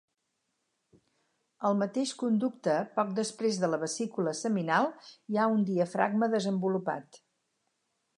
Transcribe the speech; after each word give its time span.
Al 1.67 1.75
mateix 1.81 2.13
conducte, 2.21 2.77
poc 2.95 3.11
després 3.19 3.59
de 3.65 3.69
la 3.73 3.79
vesícula 3.83 4.33
seminal, 4.39 4.89
hi 5.31 5.37
ha 5.43 5.47
un 5.59 5.67
diafragma 5.69 6.31
desenvolupat. 6.37 7.21